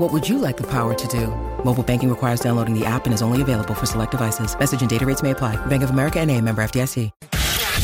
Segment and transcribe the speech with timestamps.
[0.00, 1.28] What would you like the power to do?
[1.62, 4.58] Mobile banking requires downloading the app and is only available for select devices.
[4.58, 5.56] Message and data rates may apply.
[5.66, 7.10] Bank of America and a member FDIC.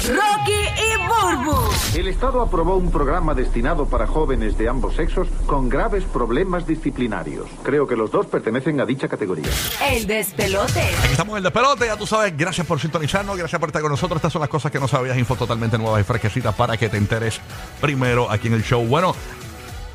[0.08, 1.54] Rocky y Burbu.
[1.94, 7.50] El Estado aprobó un programa destinado para jóvenes de ambos sexos con graves problemas disciplinarios.
[7.62, 9.50] Creo que los dos pertenecen a dicha categoría.
[9.86, 10.88] El despelote.
[11.10, 12.34] Estamos en el despelote, ya tú sabes.
[12.34, 14.16] Gracias por sintonizarnos, gracias por estar con nosotros.
[14.16, 16.96] Estas son las cosas que no sabías, info totalmente nuevas y fresquecitas para que te
[16.96, 17.42] enteres
[17.78, 18.82] primero aquí en el show.
[18.86, 19.14] Bueno,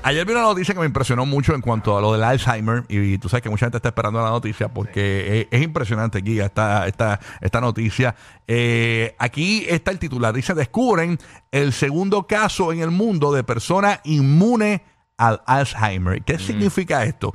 [0.04, 2.84] ayer vi una noticia que me impresionó mucho en cuanto a lo del Alzheimer.
[2.88, 6.40] Y, tú sabes que mucha gente está esperando la noticia porque es, es impresionante aquí
[6.40, 8.16] esta, esta, esta noticia.
[8.48, 10.34] Eh, aquí está el titular.
[10.34, 11.20] Dice, descubren
[11.52, 14.84] el segundo caso en el mundo de persona inmune
[15.18, 16.24] al Alzheimer.
[16.24, 17.34] ¿Qué significa esto?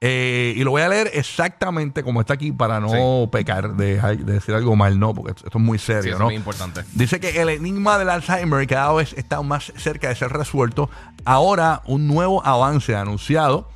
[0.00, 4.32] Eh, y lo voy a leer exactamente como está aquí para no pecar de, de
[4.34, 6.24] decir algo mal, no, porque esto es muy serio, Sí, eso ¿no?
[6.26, 6.82] es muy importante.
[6.92, 10.90] Dice que el enigma del Alzheimer cada vez está más cerca de ser resuelto.
[11.24, 13.70] Ahora, un nuevo avance anunciado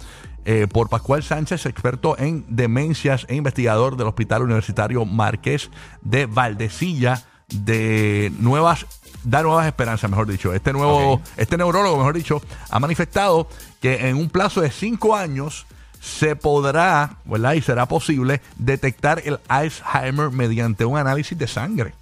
[0.44, 5.70] eh, por Pascual Sánchez, experto en demencias e investigador del Hospital Universitario Marqués
[6.02, 8.86] de Valdecilla, de nuevas
[9.24, 10.52] da nuevas esperanzas, mejor dicho.
[10.54, 13.48] Este nuevo, este neurólogo, mejor dicho, ha manifestado
[13.80, 15.66] que en un plazo de cinco años
[16.00, 17.52] se podrá, ¿verdad?
[17.52, 21.94] Y será posible detectar el Alzheimer mediante un análisis de sangre.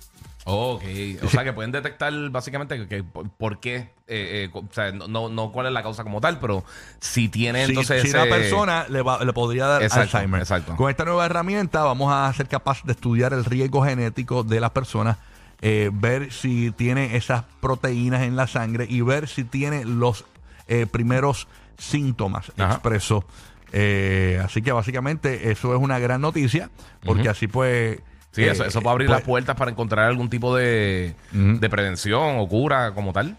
[0.50, 0.82] Ok,
[1.22, 3.76] o sea que pueden detectar básicamente que, que por, qué,
[4.06, 6.64] eh, eh, o sea, no, no, cuál es la causa como tal, pero
[7.00, 8.00] si tiene Si- entonces...
[8.02, 10.40] si, una persona le, va- le podría dar Exacto, Alzheimer.
[10.40, 10.74] exacto.
[10.76, 14.70] Con esta nueva herramienta vamos a ser capaces de estudiar el riesgo genético de las
[14.70, 15.18] personas,
[15.60, 20.24] eh, ver si tiene esas proteínas en la sangre y ver si tiene los
[20.90, 21.46] primeros
[21.78, 22.74] síntomas Ajá.
[22.74, 23.24] expresos.
[23.72, 26.70] Eh, así que básicamente eso es una gran noticia,
[27.04, 28.00] porque así pues...
[28.30, 31.58] Sí, eh, eso, a abrir pues, las puertas para encontrar algún tipo de, Ujú.
[31.58, 33.36] de prevención o cura como tal.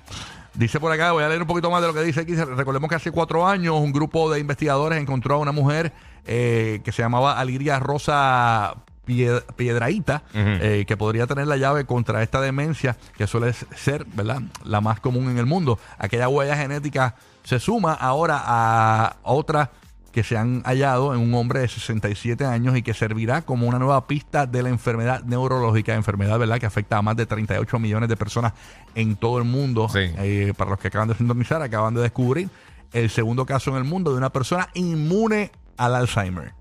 [0.55, 2.35] Dice por acá, voy a leer un poquito más de lo que dice aquí.
[2.35, 5.93] Recordemos que hace cuatro años un grupo de investigadores encontró a una mujer
[6.25, 8.75] eh, que se llamaba Aliria Rosa
[9.05, 14.41] Pie- Piedraíta, eh, que podría tener la llave contra esta demencia que suele ser, ¿verdad?,
[14.65, 15.79] la más común en el mundo.
[15.99, 19.69] Aquella huella genética se suma ahora a otra
[20.11, 23.79] que se han hallado en un hombre de 67 años y que servirá como una
[23.79, 26.59] nueva pista de la enfermedad neurológica, enfermedad ¿verdad?
[26.59, 28.53] que afecta a más de 38 millones de personas
[28.95, 29.87] en todo el mundo.
[29.89, 29.99] Sí.
[30.17, 32.49] Eh, para los que acaban de sintonizar, acaban de descubrir
[32.91, 36.53] el segundo caso en el mundo de una persona inmune al Alzheimer.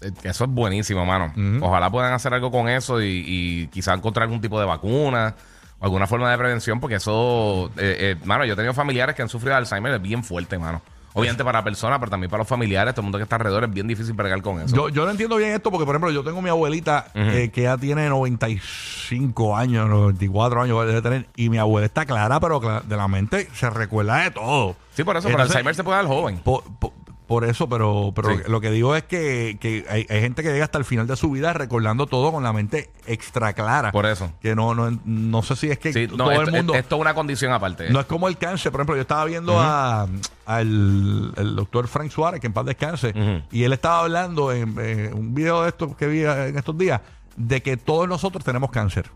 [0.00, 1.32] Eh, Eso es buenísimo, mano.
[1.62, 5.34] Ojalá puedan hacer algo con eso y, y quizá encontrar algún tipo de vacuna
[5.80, 9.22] o alguna forma de prevención, porque eso, eh, eh, mano, yo he tenido familiares que
[9.22, 10.80] han sufrido de Alzheimer, es bien fuerte, mano.
[11.16, 13.64] Obviamente para la persona, pero también para los familiares, todo el mundo que está alrededor,
[13.64, 14.74] es bien difícil bregar con eso.
[14.74, 17.62] Yo, yo no entiendo bien esto porque, por ejemplo, yo tengo mi abuelita eh, que
[17.62, 22.96] ya tiene 95 años, 94 años debe tener, y mi abuela está clara, pero de
[22.96, 24.74] la mente se recuerda de todo.
[24.94, 26.38] sí, por eso, pero Alzheimer se puede dar joven.
[26.38, 26.64] Por,
[27.26, 28.42] por- eso, pero, pero Sí.
[28.48, 31.16] lo que digo es que, que hay, hay gente que llega hasta el final de
[31.16, 33.92] su vida recordando todo con la mente extra clara.
[33.92, 34.32] Por eso.
[34.40, 36.74] Que no, no, no sé si es que Sí, no, todo esto, el mundo...
[36.74, 37.90] esto es una condición aparte.
[37.90, 40.06] No es como el cáncer, por ejemplo, yo estaba viendo a-
[40.46, 43.14] al el doctor Frank Suárez, que en paz descanse,
[43.50, 47.00] y él estaba hablando en, eh, un video de esto que vi en estos días,
[47.36, 49.10] de que todos nosotros tenemos cáncer.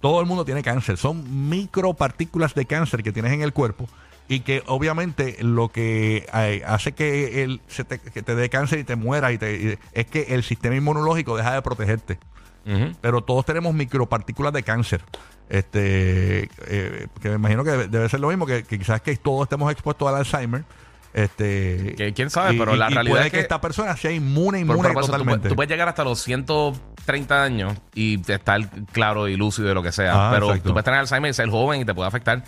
[0.00, 0.98] Todo el mundo tiene cáncer.
[0.98, 3.86] Son micropartículas de cáncer que tienes en el cuerpo
[4.28, 8.78] y que obviamente lo que eh, hace que, el, se te, que te dé cáncer
[8.78, 12.18] y te mueras y te, y- es que el sistema inmunológico deja de protegerte
[13.02, 15.02] pero todos tenemos micropartículas de cáncer.
[15.50, 19.14] Este, eh, que me imagino que debe, debe ser lo mismo, que, que quizás que
[19.16, 20.64] todos estemos expuestos al Alzheimer.
[21.12, 23.96] Este, Que quién sabe, y- pero la y realidad puede es que, que- esta persona
[23.96, 25.48] sea inmune, inmune por eso totalmente.
[25.48, 29.92] tú puedes llegar hasta los 130 años y estar claro y lúcido de lo que
[29.92, 30.28] sea.
[30.28, 30.68] Ah, pero exacto.
[30.70, 32.42] tú puedes tener Alzheimer y ser joven y te puede afectar.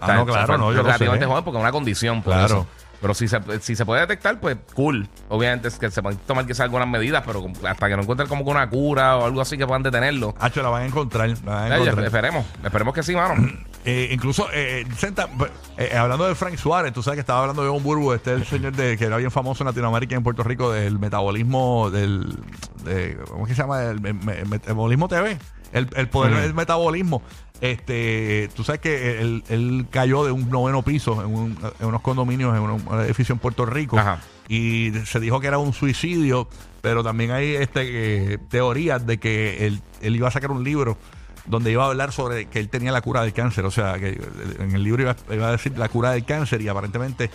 [0.00, 1.30] Ah, no, claro, no, yo lo relativamente sé.
[1.30, 2.22] joven porque es una condición.
[2.22, 2.46] Por Claro.
[2.46, 2.66] eso.
[3.00, 5.06] Pero si se, si se puede detectar, pues cool.
[5.28, 8.44] Obviamente es que se pueden tomar quizás algunas medidas, pero hasta que no encuentren como
[8.44, 10.34] que una cura o algo así que puedan detenerlo.
[10.38, 11.28] Hacho, la van a encontrar.
[11.28, 12.06] la van a Eh, encontrar.
[12.06, 13.34] esperemos, esperemos que sí, mano.
[13.86, 15.28] Eh, incluso, eh, Senta,
[15.76, 18.40] eh, hablando de Frank Suárez, tú sabes que estaba hablando de un Burbu, este es
[18.40, 21.90] el señor de, que era bien famoso en Latinoamérica y en Puerto Rico del metabolismo
[21.90, 22.34] del.
[22.82, 23.82] de- ¿Cómo es que se llama?
[23.82, 25.36] El me- me- metabolismo TV.
[25.74, 27.20] El, el poder del metabolismo.
[27.64, 32.02] Este, tú sabes que él, él cayó de un noveno piso en, un- en unos
[32.02, 34.20] condominios en un, edificio en Puerto Rico Ajá.
[34.50, 36.46] y se dijo que era un suicidio,
[36.82, 40.98] pero también hay este eh, teorías de que él, él iba a sacar un libro
[41.46, 44.20] donde iba a hablar sobre que él tenía la cura del cáncer, o sea, que
[44.58, 47.30] en el libro iba, iba a decir la cura del cáncer y aparentemente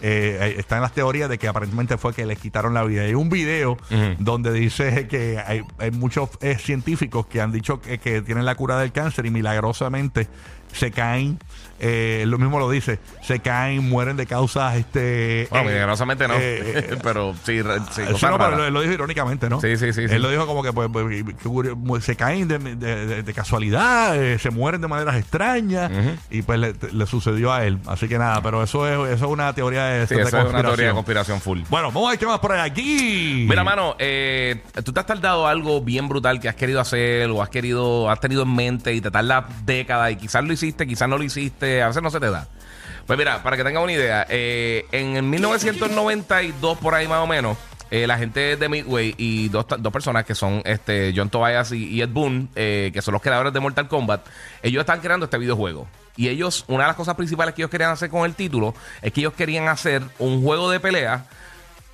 [0.00, 3.02] eh, están las teorías de que aparentemente fue que le quitaron la vida.
[3.02, 3.76] Hay un video
[4.18, 8.54] donde dice que hay, hay muchos eh, científicos que han dicho que, que tienen la
[8.54, 10.28] cura del cáncer y milagrosamente
[10.72, 11.38] se caen,
[11.84, 16.34] eh, lo mismo lo dice, se caen, mueren de causas este Bueno, eh, milagrosamente no.
[16.38, 18.72] eh, pero sí, re- sí, Sí, cosas no, pero raras.
[18.72, 19.60] lo, dijo irónicamente, ¿no?
[19.60, 20.14] Sí, sí, sí, sí.
[20.14, 20.88] Él lo dijo como que pues,
[21.84, 25.90] pues, se caen de, de- de- casualidad, eh, se mueren de maneras extrañas
[26.30, 27.78] y pues le, le sucedió a él.
[27.86, 30.50] Así que nada, pero eso es, eso es una teoría de, Sí, de eso es
[30.50, 31.40] una teoría de conspiración.
[31.40, 31.60] full.
[31.70, 33.46] Bueno, vamos a ver qué más por ahí aquí.
[33.48, 37.42] Mira, mano, eh, tú te has tardado algo bien brutal que has querido hacer o
[37.42, 41.08] has querido, has tenido en mente y te tarda décadas y quizás lo hiciste, quizás
[41.08, 42.46] no lo hiciste, a veces no se te da.
[43.06, 47.26] Pues mira, para que tengas una idea, eh, en el 1992 por ahí más o
[47.26, 47.58] menos,
[47.90, 51.88] eh, la gente de Midway y dos, dos personas que son este John Tobias y,
[51.88, 54.26] y Ed Boon, eh, que son los creadores de Mortal Kombat,
[54.62, 55.88] ellos están creando este videojuego.
[56.16, 59.12] Y ellos, una de las cosas principales que ellos querían hacer con el título es
[59.12, 61.26] que ellos querían hacer un juego de pelea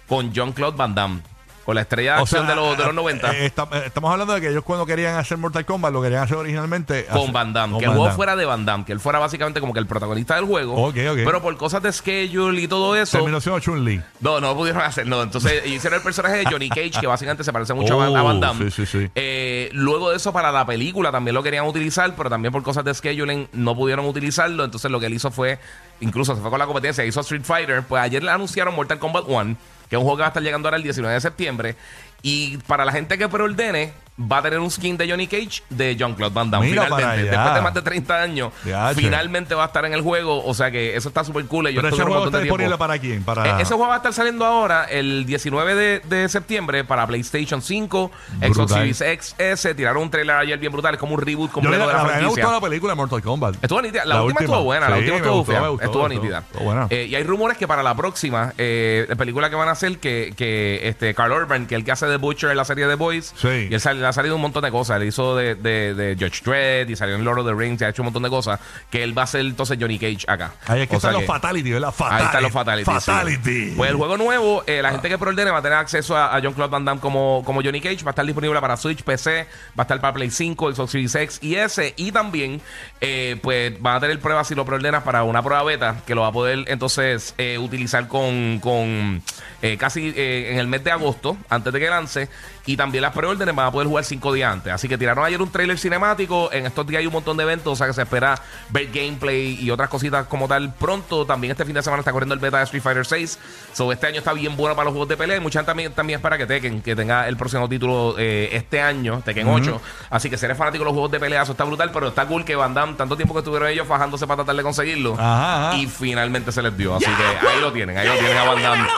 [0.06, 1.20] con John Claude Van Damme.
[1.68, 3.30] Con la estrella de O sea, acción de, los, de los 90.
[3.30, 6.22] eh, está- eh, estamos hablando de que ellos cuando querían hacer Mortal Kombat lo querían
[6.22, 7.72] hacer originalmente con hacer- Van Damme.
[7.72, 8.16] con que el Van juego Damme.
[8.16, 8.84] fuera de Van Damme.
[8.86, 10.72] Que él fuera básicamente como que el protagonista del juego.
[10.76, 11.18] Ok, ok.
[11.26, 13.18] Pero por cosas de schedule y todo eso.
[13.18, 14.00] Terminó siendo Chun-Li.
[14.20, 15.22] No, no lo pudieron hacer, no.
[15.22, 18.22] Entonces hicieron el personaje de Johnny Cage, que básicamente se parece mucho a Van- a
[18.22, 18.70] Oh, Van Damme.
[18.70, 19.10] sí, sí, sí.
[19.14, 22.82] Eh, luego de eso, para la película también lo querían utilizar, pero también por cosas
[22.82, 24.64] de scheduling no pudieron utilizarlo.
[24.64, 25.58] Entonces lo que él hizo fue,
[26.00, 27.82] incluso se fue con la competencia, hizo Street Fighter.
[27.82, 29.54] Pues ayer le anunciaron Mortal Kombat 1,
[29.88, 31.76] que es un juego que va a estar llegando ahora el 19 de septiembre.
[32.23, 35.96] Y para la gente que preordene, va a tener un skin de Johnny Cage de
[35.98, 36.68] John Claude Van Damme.
[36.70, 40.00] Mira finalmente, después de más de 30 años, Ya, finalmente va a estar en el
[40.02, 40.44] juego.
[40.44, 41.66] O sea que eso está súper cool.
[41.68, 43.22] Ellos Pero ese juego está tiempo- disponible para quién?
[43.22, 43.46] Para...
[43.58, 47.62] eh, ese juego va a estar saliendo ahora el 19 de, de septiembre para PlayStation
[47.62, 48.10] 5,
[48.42, 48.72] Xbox.
[48.72, 49.76] Series XS.
[49.76, 52.00] Tiraron un trailer ayer bien brutal, es como un reboot Yo completo le- de la
[52.00, 52.44] a mí me franquicia.
[52.44, 53.54] gustó la película de Mortal Kombat.
[53.62, 54.04] Estuvo nítida.
[54.04, 54.40] La, La última, última.
[54.56, 54.88] estuvo buena.
[54.88, 56.42] la última estuvo gustó, estuvo nítida.
[56.90, 60.32] Eh, y hay rumores que para la próxima eh, película que van a hacer, que,
[60.36, 62.94] que este Carl Urban, que es el que hace de Butcher en la serie de
[62.94, 63.68] Boys, Sí.
[63.70, 65.00] y él sal- le ha salido un montón de cosas.
[65.00, 67.84] Él hizo de, de, de Judge Dredd y salió en Lord of the Rings y
[67.84, 68.58] ha hecho un montón de cosas.
[68.90, 70.52] Que él va a ser entonces Johnny Cage acá.
[70.66, 71.93] Ahí es que O sea están los Fatality, ¿verdad?
[71.93, 72.20] Fatality.
[72.20, 72.90] Ahí están los Fatality.
[72.90, 73.00] sí.
[73.00, 73.72] Fatality.
[73.76, 76.40] Pues el juego nuevo, eh, la gente que preordene va a tener acceso a, a
[76.43, 78.05] John Claude Van Damme como, como Johnny Cage.
[78.05, 79.46] Va a estar disponible para Switch, PC,
[79.78, 81.94] va a estar para Play 5, Xbox Series X y S.
[81.96, 82.61] Y también,
[83.00, 86.22] eh, pues van a tener pruebas si lo preordenas para una prueba beta que lo
[86.22, 89.22] va a poder entonces eh, utilizar con, con
[89.62, 92.28] eh, casi en el mes de agosto, antes de que lance.
[92.66, 94.72] Y también las preórdenes van a poder jugar cinco días antes.
[94.72, 96.50] Así que tiraron ayer un trailer cinemático.
[96.52, 97.72] En estos días hay un montón de eventos.
[97.72, 98.40] O sea que se espera
[98.70, 101.26] ver gameplay y otras cositas como tal pronto.
[101.26, 103.38] También este fin de semana está corriendo el beta de Street Fighter 6.
[103.72, 105.36] So, este año está bien bueno para los juegos de pelea.
[105.36, 108.80] Y mucha gente también, también espera que Tekken, que tenga el próximo título eh, este
[108.80, 109.80] año, Tekken 8.
[110.10, 111.90] Así que si eres fanático de los juegos de pelea, eso está brutal.
[111.92, 114.62] Pero está cool que Van Damme, tanto tiempo que estuvieron ellos fajándose para tratar de
[114.62, 115.14] conseguirlo.
[115.14, 115.78] Ajá, ajá.
[115.78, 116.94] Y finalmente se les dio.
[116.96, 117.96] Así que ahí lo tienen.
[117.96, 118.88] Ahí lo tienen a Van Damme.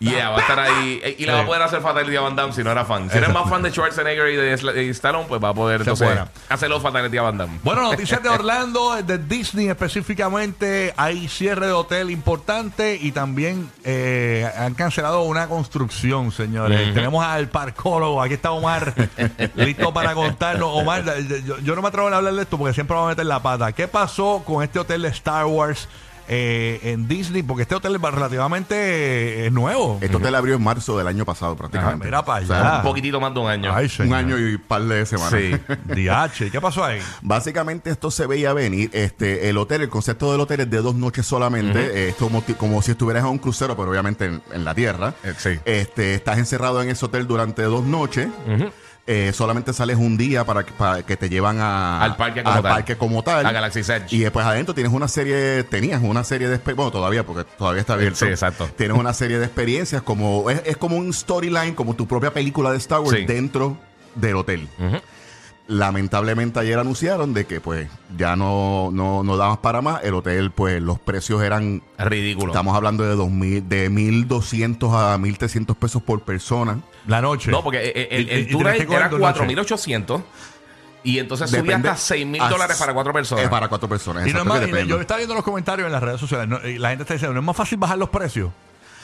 [0.00, 0.98] Yeah, va a estar ahí.
[1.04, 3.10] eh, Y le va a poder hacer Fatality a Van Damme si no era fan.
[3.10, 6.08] Si eres más fan de Schwarzenegger y de, Stallone, pues va a poder Se entonces
[6.08, 6.24] puede.
[6.48, 7.58] hacer los Fatality a Van Damme.
[7.62, 14.50] Bueno, noticias de Orlando, de Disney específicamente, hay cierre de hotel importante y también eh,
[14.56, 16.94] han cancelado una construcción, señores.
[16.94, 18.94] Tenemos al parcólogo, aquí está Omar,
[19.54, 20.70] listo para contarnos.
[20.72, 21.04] Omar,
[21.44, 23.40] yo, yo no me atrevo a hablar de esto porque siempre vamos a meter la
[23.40, 23.72] pata.
[23.72, 25.88] ¿Qué pasó con este hotel de Star Wars
[26.32, 27.42] eh, en Disney?
[27.42, 29.98] Porque este hotel es relativamente eh, nuevo.
[30.00, 32.04] Este hotel abrió en marzo del año pasado, prácticamente.
[32.04, 32.76] Ah, mira para O sea, allá.
[32.76, 33.74] Un poquitito más de un año.
[33.74, 35.34] Ay, un año y un par de semanas.
[35.40, 35.50] Sí.
[35.92, 37.00] DH, ¿qué pasó ahí?
[37.22, 38.90] Básicamente esto se veía venir.
[38.92, 41.80] Este, el hotel, el concepto del hotel es de dos noches solamente.
[42.06, 45.14] Eh, Esto como, si estuvieras en un crucero, pero obviamente en, en la tierra.
[45.24, 45.58] Eh, sí.
[45.64, 48.28] Este, estás encerrado en ese hotel durante dos noches.
[49.06, 52.54] Eh, solamente sales un día para que, para que te llevan a- Al parque como
[52.56, 52.72] al tal.
[52.72, 53.44] parque como tal.
[53.46, 54.06] A Galaxy's Edge.
[54.14, 57.80] Y después adentro tienes una serie, tenías una serie de exper- bueno, todavía, porque todavía
[57.80, 58.18] está abierto.
[58.18, 58.68] Sí, exacto.
[58.76, 62.70] Tienes una serie de experiencias como, es, es como un storyline, como tu propia película
[62.70, 63.24] de Star Wars Sí.
[63.24, 63.76] dentro
[64.14, 64.68] del hotel.
[65.70, 70.02] Lamentablemente ayer anunciaron de que pues ya no, no, no daban para más.
[70.04, 72.48] El hotel, pues los precios eran, Es ridículo.
[72.52, 76.80] estamos hablando de 2000, de 1.200 a 1.300 pesos por persona.
[77.06, 77.50] La noche.
[77.50, 79.42] No, porque eh, eh, el, Y- el y tour que era coger dos noches.
[79.88, 80.22] 4.800
[81.02, 83.44] y entonces subía Depende- hasta 6.000 Ah, dólares para cuatro personas.
[83.44, 84.26] Es para cuatro personas.
[84.26, 86.46] Y no es más- y yo estaba viendo los comentarios en las redes sociales.
[86.48, 88.50] no, y la gente está diciendo, ¿no es más fácil bajar los precios?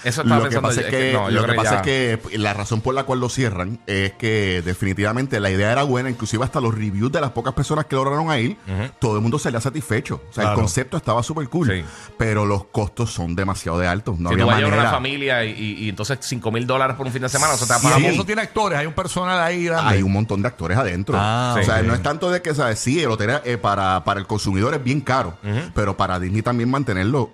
[0.04, 1.82] Eso estaba Lo que pensando pasa yo, es que, no, lo que, pasa ya- es
[2.20, 6.10] que la razón por la cual lo cierran es que definitivamente la idea era buena,
[6.10, 8.56] inclusive hasta los reviews de las pocas personas que lograron a ir,
[9.00, 10.22] todo el mundo salía satisfecho.
[10.30, 10.50] O sea, Claro.
[10.52, 11.84] el concepto estaba súper cool, Sí.
[12.16, 14.18] pero los costos son demasiado de altos.
[14.20, 14.88] No si había tú vas a llevar manera.
[14.90, 17.62] una familia y, y- y entonces 5 mil dólares por un fin de semana, te
[17.64, 18.14] a Y pagar si Sí.
[18.14, 19.94] eso tiene actores, hay un personal ahí grande.
[19.94, 21.16] Hay un montón de actores adentro.
[21.18, 22.78] Ah, o sea, no es tanto de que, ¿sabes?
[22.78, 25.36] Sí, el hotel eh, para, para el consumidor es bien caro,
[25.74, 27.30] pero para Disney también mantenerlo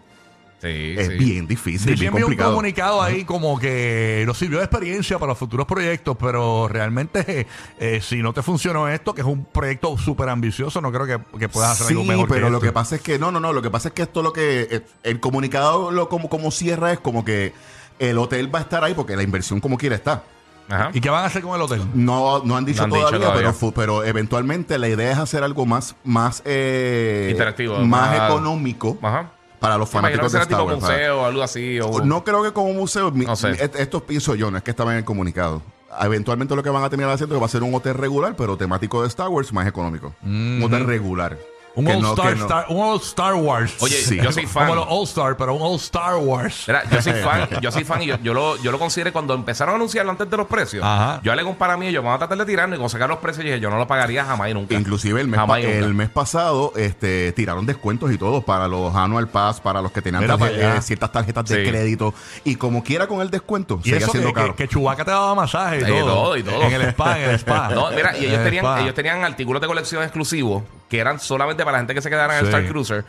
[0.62, 1.14] Sí, es sí.
[1.14, 2.50] bien difícil, bien envió un complicado.
[2.52, 7.48] comunicado ahí como que nos sirvió de experiencia para los futuros proyectos, pero realmente
[7.80, 11.38] eh, si no te funcionó esto, que es un proyecto súper ambicioso, no creo que,
[11.38, 12.66] que puedas hacer Sí, algo mejor pero que lo esto.
[12.68, 14.68] que pasa es que no, no, no, lo que pasa es que esto lo que
[14.70, 17.52] eh, el comunicado lo como como cierra es como que
[17.98, 20.22] el hotel va a estar ahí porque la inversión como quiera está.
[20.68, 20.90] Ajá.
[20.94, 21.82] ¿Y qué van a hacer con el hotel?
[21.92, 23.52] No, no han dicho No han dicho todavía.
[23.52, 28.96] Pero, pero eventualmente la idea es hacer algo más, más eh, Interactivo, más, más- económico
[29.02, 29.32] Ajá.
[29.62, 30.78] Para los fanáticos de Star tipo Wars.
[30.80, 31.80] para- museo o algo así.
[31.80, 32.04] O...
[32.04, 33.10] No creo que como museo.
[33.10, 33.52] mi- No sé.
[33.52, 35.62] mi- et- Esto pienso yo, no es que estaba en el comunicado.
[36.00, 38.34] Eventualmente lo que van a terminar haciendo es que va a ser un hotel regular,
[38.36, 40.14] pero temático de Star Wars más económico.
[40.24, 41.38] Un hotel regular.
[41.74, 43.74] Un All, no- Star, no- Star- un All Star Wars.
[43.80, 44.18] Oye, Sí.
[44.22, 44.66] yo soy fan.
[44.66, 46.64] Como los All Star, pero un All Star Wars.
[46.66, 49.32] Mira, yo soy fan, yo soy fan y yo, yo lo, yo lo consideré cuando
[49.34, 50.84] empezaron a anunciarlo antes de los precios.
[50.84, 51.20] Ajá.
[51.22, 53.44] Yo le para mí, yo vamos a tratar de tirarlo y cuando sacar los precios,
[53.44, 54.74] dije, yo no lo pagaría jamás y nunca.
[54.74, 55.78] Inclusive el mes, Jamás pa- y nunca.
[55.78, 60.02] el mes pasado este, tiraron descuentos y todo para los Annual Pass, para los que
[60.02, 61.70] tenían eh, ciertas tarjetas de Sí.
[61.70, 62.12] crédito.
[62.44, 64.54] Y como quiera con el descuento, Y seguía eso que, siendo caro.
[64.56, 66.04] que, que Chewbacca te daba masaje y Y todo.
[66.14, 66.62] todo, y todo.
[66.62, 67.70] En el spa, en el spa.
[67.74, 68.80] No, mira, y ellos el tenían, spa.
[68.82, 70.62] ellos tenían artículos de colección exclusivos
[70.92, 72.52] que eran solamente para la gente que se quedara en el.
[72.52, 73.02] Star Cruiser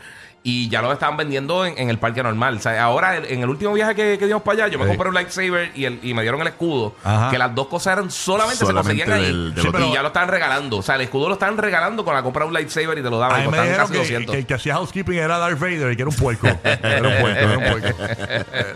[0.46, 2.56] y ya lo estaban vendiendo en, en el parque normal.
[2.58, 4.90] O sea, ahora en el último viaje que, que dimos para allá, yo me Sí.
[4.90, 6.94] compré un lightsaber y, el, y me dieron el escudo.
[7.02, 7.30] Ajá.
[7.30, 9.24] Que las dos cosas eran solamente, Solamente se conseguían ahí.
[9.32, 9.80] del- del Sí, hotel.
[9.80, 10.76] pero- y ya lo estaban regalando.
[10.76, 13.08] O sea, el escudo lo estaban regalando con la compra de un lightsaber y te
[13.08, 13.40] lo daban.
[13.40, 14.32] A y mí me dijeron casi que, 200.
[14.34, 16.46] que el que hacía housekeeping era Darth Vader y que era un puerco.
[16.62, 17.98] Era un puerco, era un puerco.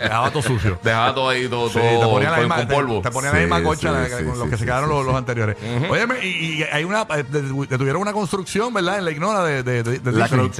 [0.00, 0.78] Dejaba todo sucio.
[0.82, 3.00] Dejaba todo ahí, todo, Sí, todo te ponían la misma, con polvo.
[3.02, 4.94] Te, ponían la misma concha sí, la- sí, con los sí, que se quedaron sí,
[4.94, 5.06] los, sí.
[5.08, 5.56] los anteriores.
[5.90, 7.02] Óyeme, y, y hay una.
[7.10, 8.98] eh, de- Detuvieron una construcción, ¿verdad?
[8.98, 9.62] En la ignora de,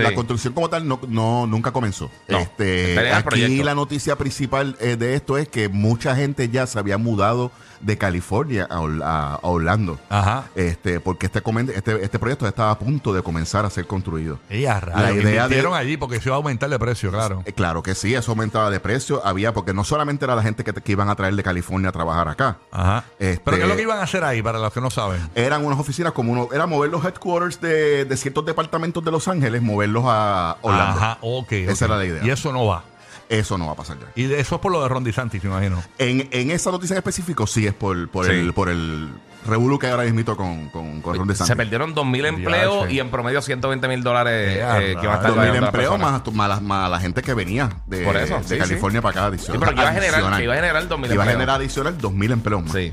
[0.03, 2.11] la construcción como tal no, no- nunca comenzó.
[2.29, 6.79] No, Este, aquí la noticia principal eh, de esto es que mucha gente ya se
[6.79, 7.51] había mudado
[7.81, 10.01] de California a, a- a Orlando.
[10.09, 10.47] Ajá.
[10.57, 11.41] Este, porque este,
[11.77, 14.41] este, este proyecto estaba a punto de comenzar a ser construido.
[14.51, 17.43] Y a La idea de- allí porque se iba a aumentar de precio, claro.
[17.45, 19.25] Eh, claro que sí, eso aumentaba de precio.
[19.25, 21.91] Había, porque no solamente era la gente que, te- que iban a traer de California
[21.91, 22.59] a trabajar acá.
[22.73, 23.05] Ajá.
[23.21, 25.21] Este- Pero ¿qué es lo que iban a hacer ahí, para los que no saben?
[25.37, 29.29] Eran unas oficinas como uno, era mover los headquarters de, de ciertos departamentos de Los
[29.29, 30.88] Ángeles, moverlos a Orlando.
[30.91, 31.53] Ajá, ok.
[31.53, 31.91] Esa ok.
[31.91, 32.25] era la idea.
[32.25, 32.85] Y eso no va.
[33.29, 34.07] Eso no va a pasar ya.
[34.15, 35.83] Y eso es por lo de Ron DeSantis, me imagino.
[35.99, 38.33] En, en esa noticia en específico, sí es por, por Sí.
[38.33, 39.11] el por el
[39.49, 41.47] revuelo que ahora mismo con, con, con Ron DeSantis.
[41.49, 45.31] Se perdieron 2.000 empleos y en promedio 120 mil dólares eh, que va a estar
[45.33, 48.39] 2.000 pagando la empleos más, más, la, más la gente que venía de, Por eso,
[48.39, 49.39] de sí, California para acá.
[49.39, 51.27] Sí, pero que iba a generar, que iba a generar 2.000 Iba a empleos.
[51.27, 52.73] generar adicional 2.000 empleos más.
[52.73, 52.93] Sí.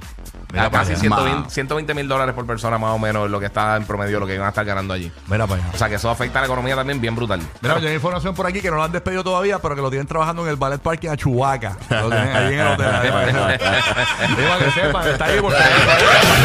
[0.54, 1.00] Para casi allá.
[1.02, 4.22] 120 Ma- 120 mil dólares por persona más o menos lo que está en promedio
[4.22, 5.12] lo que iban a estar ganando allí.
[5.28, 5.72] Mira para allá.
[5.74, 7.42] O sea que eso afecta a la economía también bien brutal.
[7.62, 9.90] Mira, yo hay información por aquí que no lo han despedido todavía, pero que lo
[9.90, 11.76] tienen trabajando en el Ballet Parking a Chubaca.
[11.90, 12.88] Lo tienen ahí en el hotel.
[14.38, 15.58] Digo, que sepan, está ahí porque.